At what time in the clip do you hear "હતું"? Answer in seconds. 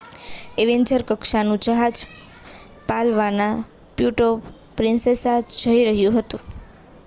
6.19-6.47